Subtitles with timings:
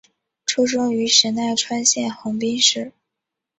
[0.47, 2.91] 出生于神奈川县横滨市。